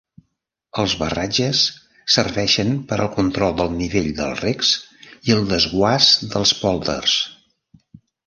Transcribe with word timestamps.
Els 0.83 0.93
barratges 1.01 1.59
serveixen 2.13 2.71
per 2.91 2.97
al 3.03 3.11
control 3.19 3.53
del 3.59 3.69
nivell 3.81 4.09
dels 4.21 4.41
recs 4.45 4.73
i 5.29 5.37
el 5.37 5.45
desguàs 5.53 6.09
dels 6.33 6.57
pòlders. 6.65 7.17